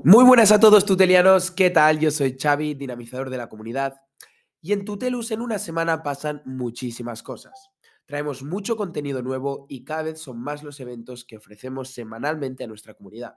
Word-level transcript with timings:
Muy 0.00 0.24
buenas 0.24 0.50
a 0.50 0.58
todos 0.58 0.84
tutelianos, 0.84 1.52
¿qué 1.52 1.70
tal? 1.70 2.00
Yo 2.00 2.10
soy 2.10 2.36
Xavi, 2.36 2.74
dinamizador 2.74 3.30
de 3.30 3.36
la 3.36 3.48
comunidad. 3.48 4.00
Y 4.60 4.72
en 4.72 4.84
Tutelus 4.84 5.30
en 5.30 5.40
una 5.40 5.60
semana 5.60 6.02
pasan 6.02 6.42
muchísimas 6.44 7.22
cosas. 7.22 7.70
Traemos 8.04 8.42
mucho 8.42 8.76
contenido 8.76 9.22
nuevo 9.22 9.66
y 9.68 9.84
cada 9.84 10.02
vez 10.02 10.18
son 10.18 10.40
más 10.40 10.64
los 10.64 10.80
eventos 10.80 11.24
que 11.24 11.36
ofrecemos 11.36 11.90
semanalmente 11.90 12.64
a 12.64 12.66
nuestra 12.66 12.94
comunidad. 12.94 13.36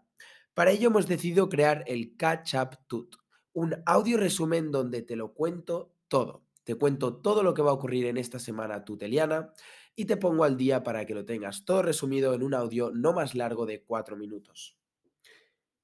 Para 0.56 0.72
ello 0.72 0.88
hemos 0.88 1.08
decidido 1.08 1.50
crear 1.50 1.84
el 1.86 2.18
Catch 2.18 2.56
Up 2.56 2.80
Tut, 2.88 3.16
un 3.54 3.76
audio 3.86 4.18
resumen 4.18 4.72
donde 4.72 5.04
te 5.04 5.16
lo 5.16 5.34
cuento 5.34 5.94
todo. 6.08 6.46
Te 6.64 6.74
cuento 6.74 7.18
todo 7.18 7.44
lo 7.44 7.54
que 7.54 7.62
va 7.62 7.70
a 7.70 7.76
ocurrir 7.76 8.08
en 8.08 8.18
esta 8.18 8.40
semana 8.40 8.84
tuteliana 8.84 9.54
y 9.96 10.06
te 10.06 10.18
pongo 10.18 10.46
al 10.46 10.58
día 10.58 10.82
para 10.82 11.06
que 11.06 11.14
lo 11.14 11.26
tengas 11.26 11.64
todo 11.64 11.84
resumido 11.84 12.34
en 12.34 12.42
un 12.42 12.56
audio 12.56 12.90
no 12.92 13.14
más 13.14 13.36
largo 13.36 13.68
de 13.68 13.84
cuatro 13.84 14.18
minutos. 14.18 14.80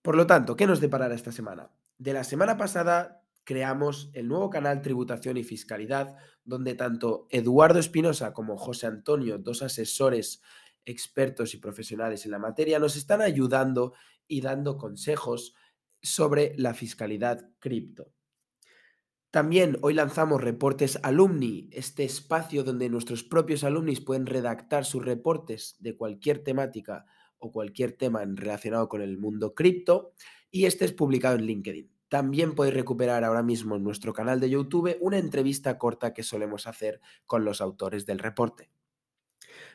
Por 0.01 0.15
lo 0.15 0.25
tanto, 0.25 0.55
¿qué 0.55 0.65
nos 0.65 0.81
deparará 0.81 1.13
esta 1.13 1.31
semana? 1.31 1.71
De 1.97 2.13
la 2.13 2.23
semana 2.23 2.57
pasada 2.57 3.23
creamos 3.43 4.09
el 4.13 4.27
nuevo 4.27 4.49
canal 4.49 4.81
Tributación 4.81 5.37
y 5.37 5.43
Fiscalidad, 5.43 6.15
donde 6.43 6.73
tanto 6.73 7.27
Eduardo 7.29 7.79
Espinosa 7.79 8.33
como 8.33 8.57
José 8.57 8.87
Antonio, 8.87 9.37
dos 9.37 9.61
asesores 9.61 10.41
expertos 10.85 11.53
y 11.53 11.57
profesionales 11.57 12.25
en 12.25 12.31
la 12.31 12.39
materia, 12.39 12.79
nos 12.79 12.95
están 12.95 13.21
ayudando 13.21 13.93
y 14.27 14.41
dando 14.41 14.77
consejos 14.77 15.53
sobre 16.01 16.53
la 16.57 16.73
fiscalidad 16.73 17.51
cripto. 17.59 18.11
También 19.29 19.77
hoy 19.81 19.93
lanzamos 19.93 20.41
Reportes 20.41 20.99
Alumni, 21.03 21.69
este 21.71 22.03
espacio 22.03 22.63
donde 22.63 22.89
nuestros 22.89 23.23
propios 23.23 23.63
alumnis 23.63 24.01
pueden 24.01 24.25
redactar 24.25 24.83
sus 24.83 25.05
reportes 25.05 25.75
de 25.79 25.95
cualquier 25.95 26.43
temática 26.43 27.05
o 27.41 27.51
cualquier 27.51 27.91
tema 27.93 28.23
relacionado 28.25 28.87
con 28.87 29.01
el 29.01 29.17
mundo 29.17 29.53
cripto 29.53 30.13
y 30.49 30.65
este 30.65 30.85
es 30.85 30.93
publicado 30.93 31.35
en 31.35 31.45
LinkedIn. 31.45 31.91
También 32.07 32.55
podéis 32.55 32.75
recuperar 32.75 33.23
ahora 33.23 33.41
mismo 33.41 33.75
en 33.75 33.83
nuestro 33.83 34.13
canal 34.13 34.39
de 34.39 34.49
YouTube 34.49 34.97
una 34.99 35.17
entrevista 35.17 35.77
corta 35.77 36.13
que 36.13 36.23
solemos 36.23 36.67
hacer 36.67 37.01
con 37.25 37.45
los 37.45 37.61
autores 37.61 38.05
del 38.05 38.19
reporte. 38.19 38.69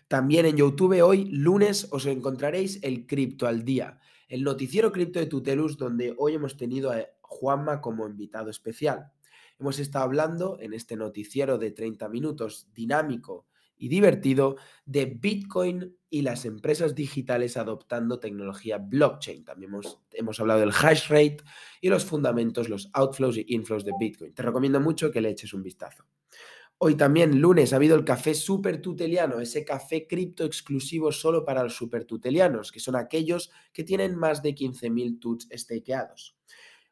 También 0.08 0.46
en 0.46 0.56
YouTube 0.56 1.02
hoy, 1.02 1.24
lunes, 1.26 1.88
os 1.90 2.06
encontraréis 2.06 2.78
el 2.82 3.06
Cripto 3.06 3.46
al 3.46 3.64
Día, 3.64 4.00
el 4.28 4.42
noticiero 4.44 4.92
cripto 4.92 5.18
de 5.18 5.26
Tutelus, 5.26 5.76
donde 5.76 6.14
hoy 6.18 6.34
hemos 6.34 6.56
tenido 6.56 6.92
a 6.92 7.06
Juanma 7.22 7.80
como 7.80 8.06
invitado 8.06 8.50
especial. 8.50 9.12
Hemos 9.58 9.78
estado 9.78 10.04
hablando 10.04 10.58
en 10.60 10.74
este 10.74 10.96
noticiero 10.96 11.58
de 11.58 11.70
30 11.70 12.08
minutos 12.08 12.68
dinámico 12.74 13.46
y 13.76 13.88
divertido 13.88 14.56
de 14.84 15.06
Bitcoin 15.06 15.96
y 16.08 16.22
las 16.22 16.44
empresas 16.44 16.94
digitales 16.94 17.56
adoptando 17.56 18.18
tecnología 18.18 18.78
blockchain. 18.78 19.44
También 19.44 19.72
hemos, 19.72 20.00
hemos, 20.12 20.40
hablado 20.40 20.60
del 20.60 20.70
hash 20.70 21.08
rate 21.08 21.38
y 21.80 21.88
los 21.88 22.04
fundamentos, 22.04 22.68
los 22.68 22.88
outflows 22.92 23.36
y 23.36 23.46
inflows 23.48 23.84
de 23.84 23.92
Bitcoin. 23.98 24.34
Te 24.34 24.42
recomiendo 24.42 24.80
mucho 24.80 25.10
que 25.10 25.20
le 25.20 25.30
eches 25.30 25.52
un 25.52 25.62
vistazo. 25.62 26.04
Hoy 26.78 26.94
también, 26.94 27.40
lunes, 27.40 27.72
ha 27.72 27.76
habido 27.76 27.96
el 27.96 28.04
café 28.04 28.34
super 28.34 28.82
tuteliano, 28.82 29.40
ese 29.40 29.64
café 29.64 30.06
cripto 30.06 30.44
exclusivo 30.44 31.10
solo 31.10 31.42
para 31.42 31.62
los 31.62 31.74
super 31.74 32.04
tutelianos, 32.04 32.70
que 32.70 32.80
son 32.80 32.96
aquellos 32.96 33.50
que 33.72 33.82
tienen 33.82 34.14
más 34.14 34.42
de 34.42 34.54
15.000 34.54 35.18
tuts 35.18 35.48
stakeados. 35.50 36.36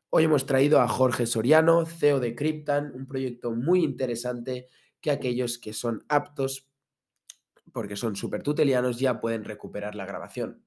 Hoy 0.08 0.24
hemos 0.24 0.46
traído 0.46 0.80
a 0.80 0.88
Jorge 0.88 1.26
Soriano, 1.26 1.84
CEO 1.84 2.18
de 2.18 2.34
Cryptan, 2.34 2.92
un 2.94 3.06
proyecto 3.06 3.52
muy 3.52 3.84
interesante 3.84 4.68
que 5.02 5.10
aquellos 5.10 5.58
que 5.58 5.74
son 5.74 6.02
aptos 6.08 6.70
porque 7.72 7.96
son 7.96 8.16
súper 8.16 8.42
tutelianos, 8.42 8.98
ya 8.98 9.20
pueden 9.20 9.44
recuperar 9.44 9.94
la 9.94 10.06
grabación. 10.06 10.64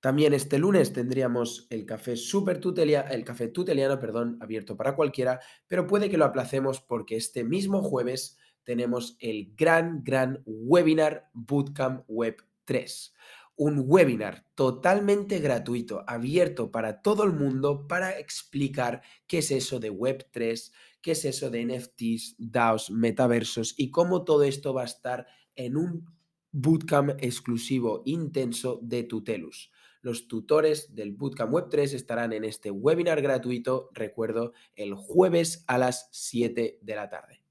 También 0.00 0.32
este 0.32 0.58
lunes 0.58 0.92
tendríamos 0.92 1.66
el 1.70 1.84
café 1.84 2.16
super 2.16 2.60
tutelia, 2.60 3.00
el 3.00 3.24
café 3.24 3.48
tuteliano, 3.48 3.98
perdón, 3.98 4.38
abierto 4.40 4.76
para 4.76 4.94
cualquiera, 4.94 5.40
pero 5.66 5.88
puede 5.88 6.08
que 6.08 6.18
lo 6.18 6.24
aplacemos 6.24 6.80
porque 6.80 7.16
este 7.16 7.42
mismo 7.42 7.82
jueves 7.82 8.38
tenemos 8.62 9.16
el 9.18 9.54
gran, 9.56 10.04
gran 10.04 10.42
webinar 10.46 11.30
Bootcamp 11.32 12.04
Web 12.06 12.36
3. 12.64 13.14
Un 13.56 13.82
webinar 13.86 14.46
totalmente 14.54 15.40
gratuito, 15.40 16.04
abierto 16.06 16.70
para 16.70 17.02
todo 17.02 17.24
el 17.24 17.32
mundo 17.32 17.88
para 17.88 18.16
explicar 18.20 19.02
qué 19.26 19.38
es 19.38 19.50
eso 19.50 19.80
de 19.80 19.90
Web 19.90 20.28
3, 20.30 20.72
qué 21.08 21.12
es 21.12 21.24
eso 21.24 21.48
de 21.48 21.64
NFTs, 21.64 22.34
DAOs, 22.36 22.90
metaversos 22.90 23.72
y 23.78 23.90
cómo 23.90 24.24
todo 24.24 24.42
esto 24.42 24.74
va 24.74 24.82
a 24.82 24.84
estar 24.84 25.26
en 25.56 25.78
un 25.78 26.04
bootcamp 26.52 27.12
exclusivo 27.20 28.02
intenso 28.04 28.78
de 28.82 29.04
Tutelus. 29.04 29.70
Los 30.02 30.28
tutores 30.28 30.94
del 30.94 31.12
Bootcamp 31.12 31.50
Web 31.50 31.68
3 31.70 31.94
estarán 31.94 32.34
en 32.34 32.44
este 32.44 32.70
webinar 32.70 33.22
gratuito, 33.22 33.88
recuerdo, 33.94 34.52
el 34.76 34.92
jueves 34.92 35.64
a 35.66 35.78
las 35.78 36.10
7 36.12 36.78
de 36.82 36.94
la 36.94 37.08
tarde. 37.08 37.42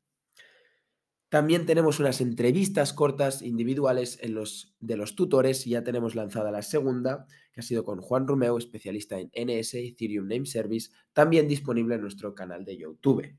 También 1.30 1.66
tenemos 1.66 2.00
unas 2.00 2.22
entrevistas 2.22 2.94
cortas 2.94 3.42
individuales 3.42 4.20
en 4.22 4.36
los, 4.36 4.76
de 4.80 4.98
los 4.98 5.16
tutores 5.16 5.66
y 5.66 5.72
ya 5.72 5.84
tenemos 5.84 6.14
lanzada 6.14 6.52
la 6.52 6.62
segunda, 6.62 7.26
que 7.52 7.62
ha 7.62 7.64
sido 7.64 7.84
con 7.84 8.02
Juan 8.02 8.28
Romeo, 8.28 8.60
especialista 8.60 9.20
en 9.20 9.32
NS 9.34 9.74
Ethereum 9.74 10.28
Name 10.28 10.46
Service, 10.46 10.92
también 11.12 11.48
disponible 11.48 11.96
en 11.96 12.02
nuestro 12.02 12.36
canal 12.36 12.64
de 12.64 12.78
YouTube. 12.78 13.36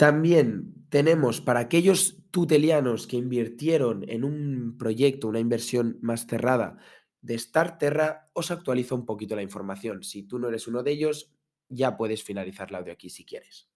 También 0.00 0.86
tenemos 0.88 1.42
para 1.42 1.60
aquellos 1.60 2.16
tutelianos 2.30 3.06
que 3.06 3.18
invirtieron 3.18 4.02
en 4.08 4.24
un 4.24 4.78
proyecto, 4.78 5.28
una 5.28 5.40
inversión 5.40 5.98
más 6.00 6.26
cerrada 6.26 6.78
de 7.20 7.38
Starterra, 7.38 8.30
os 8.32 8.50
actualizo 8.50 8.94
un 8.94 9.04
poquito 9.04 9.36
la 9.36 9.42
información. 9.42 10.02
Si 10.02 10.22
tú 10.22 10.38
no 10.38 10.48
eres 10.48 10.66
uno 10.66 10.82
de 10.82 10.92
ellos, 10.92 11.34
ya 11.68 11.98
puedes 11.98 12.22
finalizar 12.22 12.70
el 12.70 12.76
audio 12.76 12.94
aquí 12.94 13.10
si 13.10 13.26
quieres. 13.26 13.68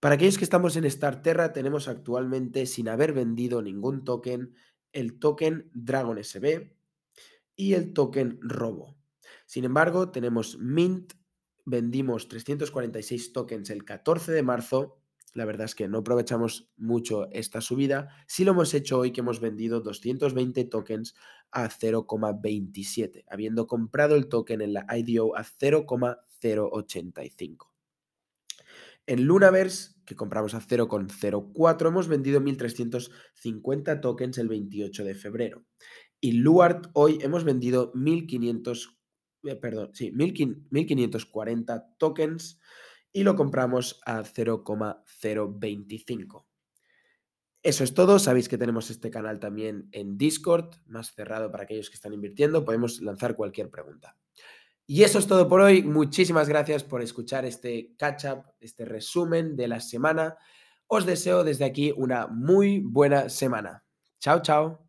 Para 0.00 0.16
aquellos 0.16 0.36
que 0.36 0.44
estamos 0.44 0.76
en 0.76 0.90
Starterra, 0.90 1.50
tenemos 1.54 1.88
actualmente, 1.88 2.66
sin 2.66 2.86
haber 2.90 3.14
vendido 3.14 3.62
ningún 3.62 4.04
token, 4.04 4.54
el 4.92 5.18
token 5.18 5.70
Dragon 5.72 6.22
SB 6.22 6.76
y 7.56 7.72
el 7.72 7.94
token 7.94 8.38
Robo. 8.42 8.98
Sin 9.46 9.64
embargo, 9.64 10.10
tenemos 10.10 10.58
Mint, 10.58 11.14
vendimos 11.64 12.28
346 12.28 13.32
tokens 13.32 13.70
el 13.70 13.86
14 13.86 14.32
de 14.32 14.42
marzo 14.42 14.98
la 15.38 15.44
verdad 15.44 15.66
es 15.66 15.76
que 15.76 15.88
no 15.88 15.98
aprovechamos 15.98 16.68
mucho 16.76 17.30
esta 17.30 17.60
subida. 17.60 18.08
Si 18.26 18.44
lo 18.44 18.50
hemos 18.50 18.74
hecho 18.74 18.98
hoy 18.98 19.12
que 19.12 19.20
hemos 19.20 19.38
vendido 19.40 19.80
220 19.80 20.64
tokens 20.64 21.14
a 21.52 21.68
0,27, 21.68 23.24
habiendo 23.28 23.68
comprado 23.68 24.16
el 24.16 24.28
token 24.28 24.60
en 24.60 24.72
la 24.72 24.84
IDO 24.94 25.36
a 25.36 25.44
0,085. 25.44 27.72
En 29.06 29.24
Lunaverse, 29.24 29.94
que 30.04 30.16
compramos 30.16 30.54
a 30.54 30.60
0,04, 30.60 31.86
hemos 31.86 32.08
vendido 32.08 32.40
1.350 32.40 34.00
tokens 34.00 34.38
el 34.38 34.48
28 34.48 35.04
de 35.04 35.14
febrero. 35.14 35.64
Y 36.20 36.32
Luart 36.32 36.88
hoy 36.94 37.20
hemos 37.22 37.44
vendido 37.44 37.92
1.500, 37.92 38.98
eh, 39.44 39.54
perdón, 39.54 39.90
sí, 39.94 40.10
1.540 40.12 41.94
tokens 41.96 42.58
y 43.12 43.22
lo 43.22 43.36
compramos 43.36 44.00
a 44.04 44.24
0,025. 44.24 46.48
Eso 47.62 47.84
es 47.84 47.94
todo. 47.94 48.18
Sabéis 48.18 48.48
que 48.48 48.58
tenemos 48.58 48.90
este 48.90 49.10
canal 49.10 49.40
también 49.40 49.88
en 49.92 50.16
Discord, 50.16 50.74
más 50.86 51.14
cerrado 51.14 51.50
para 51.50 51.64
aquellos 51.64 51.90
que 51.90 51.96
están 51.96 52.12
invirtiendo. 52.12 52.64
Podemos 52.64 53.00
lanzar 53.00 53.36
cualquier 53.36 53.70
pregunta. 53.70 54.16
Y 54.86 55.02
eso 55.02 55.18
es 55.18 55.26
todo 55.26 55.48
por 55.48 55.60
hoy. 55.60 55.82
Muchísimas 55.82 56.48
gracias 56.48 56.82
por 56.82 57.02
escuchar 57.02 57.44
este 57.44 57.94
catch 57.98 58.24
up, 58.24 58.44
este 58.60 58.86
resumen 58.86 59.54
de 59.54 59.68
la 59.68 59.80
semana. 59.80 60.38
Os 60.86 61.04
deseo 61.04 61.44
desde 61.44 61.66
aquí 61.66 61.92
una 61.94 62.26
muy 62.26 62.80
buena 62.80 63.28
semana. 63.28 63.84
Chao, 64.18 64.40
chao. 64.40 64.87